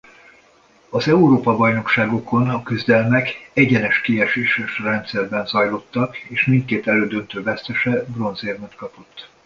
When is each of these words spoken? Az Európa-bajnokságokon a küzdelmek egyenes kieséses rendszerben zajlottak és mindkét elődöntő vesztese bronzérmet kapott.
Az 0.89 1.07
Európa-bajnokságokon 1.07 2.49
a 2.49 2.63
küzdelmek 2.63 3.49
egyenes 3.53 4.01
kieséses 4.01 4.79
rendszerben 4.79 5.45
zajlottak 5.45 6.17
és 6.17 6.45
mindkét 6.45 6.87
elődöntő 6.87 7.43
vesztese 7.43 8.03
bronzérmet 8.07 8.75
kapott. 8.75 9.29